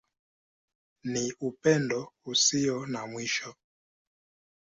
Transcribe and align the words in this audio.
Ni 1.03 1.33
Upendo 1.39 1.99
Usio 2.31 2.85
na 2.87 3.07
Mwisho. 3.07 3.55